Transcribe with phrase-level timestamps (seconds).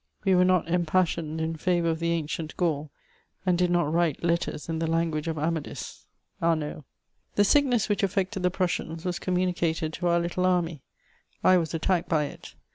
[0.25, 2.89] ''We were not empassioned in fJEivour of the ancient Gatdj
[3.45, 6.07] and did not write letters in the language of Amadis.—
[6.41, 6.85] (Amauld.)
[7.35, 10.81] The sickness which affected the Prussians was communicated to our little army;
[11.43, 12.55] I was attacked by it.